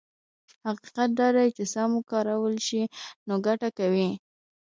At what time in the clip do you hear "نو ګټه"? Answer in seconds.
3.27-3.69